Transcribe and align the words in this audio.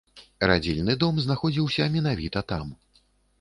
Радзільны 0.51 0.95
дом 1.03 1.19
знаходзіўся 1.25 1.83
менавіта 1.97 2.45
там. 2.55 2.75